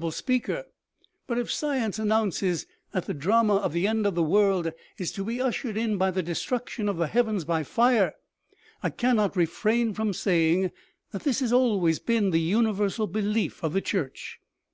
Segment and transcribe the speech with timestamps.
[0.00, 0.64] 65 honorable speaker,
[1.26, 5.22] but if science announces that the drama of the end of the world is to
[5.22, 8.14] be ushered in by the destruc tion of the heavens by fire,
[8.82, 10.72] I cannot refrain from saying
[11.10, 14.40] that this has always been the universal belief of the church.